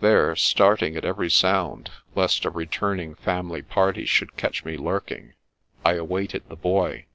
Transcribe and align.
There, 0.00 0.34
starting 0.34 0.96
at 0.96 1.04
every 1.04 1.30
sound, 1.30 1.90
lest 2.16 2.44
a 2.44 2.50
returning 2.50 3.14
family 3.14 3.62
party 3.62 4.04
should 4.04 4.36
catch 4.36 4.64
me" 4.64 4.76
lurking," 4.76 5.34
I 5.84 5.92
awaited 5.92 6.42
the 6.48 6.56
Boy. 6.56 7.06